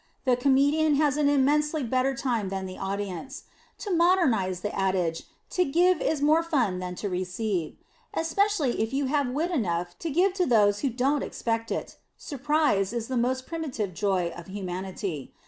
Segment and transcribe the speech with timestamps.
[0.25, 3.43] The comedian has an immensely better time than the audience.
[3.77, 7.75] To modernize the adage, to give is more fun than to receive.
[8.11, 11.97] Especially if you have wit enough to give to those who don't expect it.
[12.17, 15.35] Surprise is the most primitive joy of humanity.